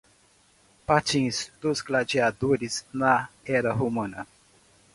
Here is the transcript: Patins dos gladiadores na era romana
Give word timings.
Patins 0.87 1.51
dos 1.61 1.79
gladiadores 1.83 2.87
na 2.91 3.29
era 3.45 3.71
romana 3.71 4.25